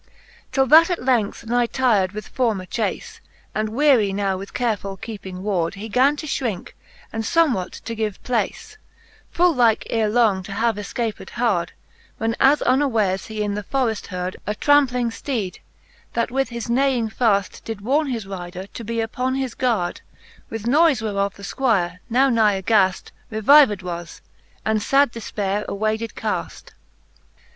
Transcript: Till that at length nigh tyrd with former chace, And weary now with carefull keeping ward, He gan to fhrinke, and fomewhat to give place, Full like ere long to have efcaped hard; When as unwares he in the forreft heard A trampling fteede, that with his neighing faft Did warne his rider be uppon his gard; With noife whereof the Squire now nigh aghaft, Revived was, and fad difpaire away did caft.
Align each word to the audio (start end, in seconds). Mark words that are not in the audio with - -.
Till 0.51 0.65
that 0.65 0.89
at 0.89 1.03
length 1.05 1.45
nigh 1.45 1.67
tyrd 1.67 2.13
with 2.13 2.27
former 2.27 2.65
chace, 2.65 3.21
And 3.53 3.69
weary 3.69 4.11
now 4.11 4.35
with 4.35 4.51
carefull 4.51 4.97
keeping 4.99 5.43
ward, 5.43 5.75
He 5.75 5.89
gan 5.89 6.15
to 6.15 6.25
fhrinke, 6.25 6.69
and 7.13 7.23
fomewhat 7.23 7.69
to 7.85 7.93
give 7.93 8.23
place, 8.23 8.79
Full 9.29 9.53
like 9.53 9.85
ere 9.91 10.09
long 10.09 10.41
to 10.41 10.53
have 10.53 10.77
efcaped 10.77 11.29
hard; 11.29 11.73
When 12.17 12.35
as 12.39 12.63
unwares 12.65 13.27
he 13.27 13.43
in 13.43 13.53
the 13.53 13.61
forreft 13.61 14.07
heard 14.07 14.37
A 14.47 14.55
trampling 14.55 15.11
fteede, 15.11 15.59
that 16.13 16.31
with 16.31 16.49
his 16.49 16.67
neighing 16.67 17.07
faft 17.11 17.63
Did 17.63 17.81
warne 17.81 18.07
his 18.07 18.25
rider 18.25 18.65
be 18.83 18.95
uppon 19.03 19.35
his 19.37 19.53
gard; 19.53 20.01
With 20.49 20.63
noife 20.63 21.03
whereof 21.03 21.35
the 21.35 21.43
Squire 21.43 21.99
now 22.09 22.27
nigh 22.27 22.59
aghaft, 22.59 23.11
Revived 23.29 23.83
was, 23.83 24.23
and 24.65 24.81
fad 24.81 25.11
difpaire 25.11 25.63
away 25.67 25.95
did 25.95 26.15
caft. 26.15 26.73